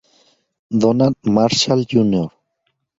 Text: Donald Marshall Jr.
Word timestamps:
Donald 0.83 1.13
Marshall 1.27 1.85
Jr. 1.87 2.25